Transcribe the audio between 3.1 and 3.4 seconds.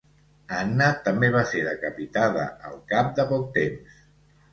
de